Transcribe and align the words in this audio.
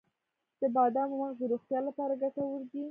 د 0.61 0.63
بادامو 0.75 1.15
مغز 1.21 1.37
د 1.39 1.43
روغتیا 1.51 1.79
لپاره 1.87 2.13
ګټور 2.21 2.61
دی. 2.71 2.79